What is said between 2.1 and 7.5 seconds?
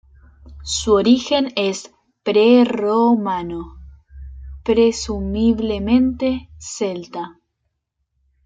prerromano, presumiblemente celta.